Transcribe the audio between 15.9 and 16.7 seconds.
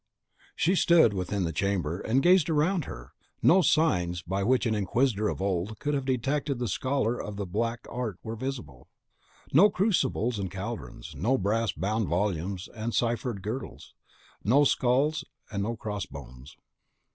bones.